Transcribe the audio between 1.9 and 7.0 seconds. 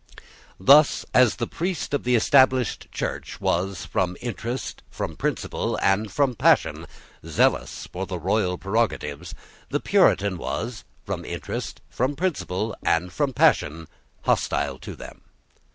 of the Established Church was, from interest, from principle, and from passion,